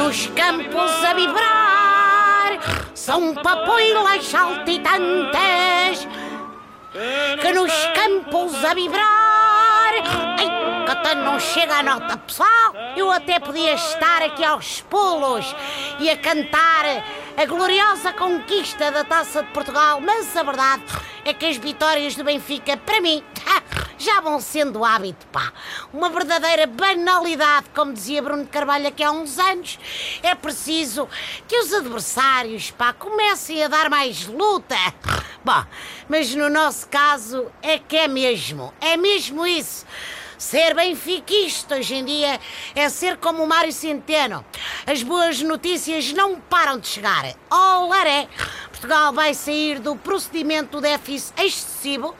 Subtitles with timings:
[0.00, 2.58] nos campos a vibrar
[2.94, 6.08] são papoilas saltitantes
[7.38, 9.92] que nos campos a vibrar.
[10.38, 12.74] Ai, até não chega a nota, pessoal.
[12.96, 15.54] Eu até podia estar aqui aos pulos
[15.98, 17.04] e a cantar
[17.36, 20.82] a gloriosa conquista da Taça de Portugal, mas a verdade
[21.26, 23.22] é que as vitórias do Benfica, para mim,
[24.00, 25.52] já vão sendo hábito, pá.
[25.92, 29.78] Uma verdadeira banalidade, como dizia Bruno Carvalho aqui há uns anos.
[30.22, 31.06] É preciso
[31.46, 34.76] que os adversários, pá, comecem a dar mais luta.
[35.44, 35.64] Bom,
[36.08, 39.84] mas no nosso caso é que é mesmo, é mesmo isso.
[40.38, 42.40] Ser benfiquista hoje em dia
[42.74, 44.42] é ser como o Mário Centeno.
[44.86, 47.34] As boas notícias não param de chegar.
[47.50, 48.26] Olaré!
[48.70, 52.16] Portugal vai sair do procedimento do déficit excessivo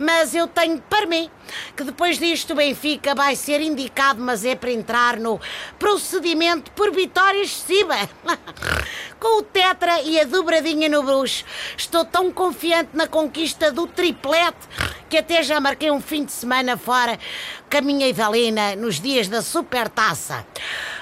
[0.00, 1.30] mas eu tenho para mim
[1.76, 5.38] que depois disto o Benfica vai ser indicado, mas é para entrar no
[5.78, 7.96] procedimento por vitória excessiva.
[9.20, 11.44] Com o Tetra e a dobradinha no bruxo,
[11.76, 14.66] estou tão confiante na conquista do triplete
[15.10, 17.18] que até já marquei um fim de semana fora
[17.70, 20.46] com a minha Idalina nos dias da supertaça.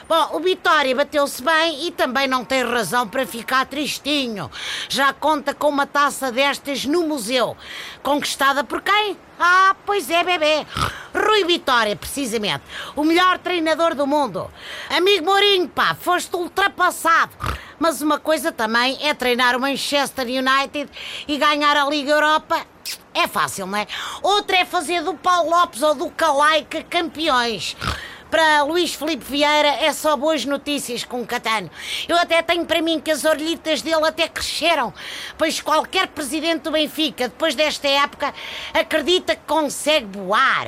[0.09, 4.50] Bom, o Vitória bateu-se bem e também não tem razão para ficar tristinho.
[4.89, 7.55] Já conta com uma taça destas no museu.
[8.03, 9.19] Conquistada por quem?
[9.39, 10.67] Ah, pois é, bebê.
[11.15, 12.65] Rui Vitória, precisamente.
[12.97, 14.50] O melhor treinador do mundo.
[14.89, 17.33] Amigo Mourinho, pá, foste ultrapassado.
[17.78, 20.91] Mas uma coisa também é treinar o Manchester United
[21.28, 22.67] e ganhar a Liga Europa.
[23.12, 23.87] É fácil, não é?
[24.22, 27.77] Outra é fazer do Paulo Lopes ou do Calaica campeões.
[28.31, 31.71] Para Luís Felipe Vieira é só boas notícias com o Catano.
[32.07, 34.93] Eu até tenho para mim que as orelhitas dele até cresceram,
[35.39, 38.34] pois qualquer presidente do Benfica, depois desta época,
[38.75, 40.67] acredita que consegue voar.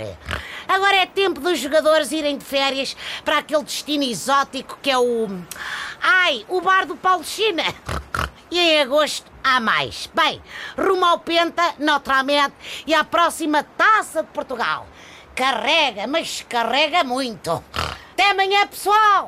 [0.66, 5.28] Agora é tempo dos jogadores irem de férias para aquele destino exótico que é o.
[6.00, 7.62] Ai, o bar do Paulo China.
[8.50, 10.08] E em agosto há mais.
[10.14, 10.42] Bem,
[10.78, 12.54] rumo ao Penta, naturalmente,
[12.86, 14.86] e à próxima Taça de Portugal.
[15.34, 17.62] Carrega, mas carrega muito.
[18.12, 19.26] Até amanhã, pessoal!